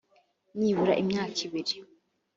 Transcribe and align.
nibura 0.57 0.93
n 0.95 0.99
imyaka 1.03 1.37
ibiri 1.47 1.75